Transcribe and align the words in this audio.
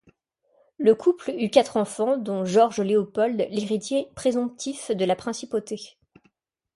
Le 0.79 0.95
couple 0.95 1.29
eut 1.37 1.51
quatre 1.51 1.77
enfants, 1.77 2.17
dont 2.17 2.43
Georges-Léopold, 2.43 3.37
l'héritier 3.51 4.07
présomptif 4.15 4.89
de 4.89 5.05
la 5.05 5.15
Principauté. 5.15 5.95